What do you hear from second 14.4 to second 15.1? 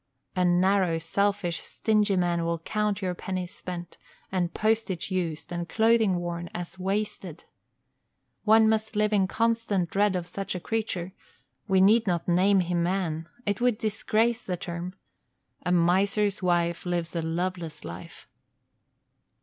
the term.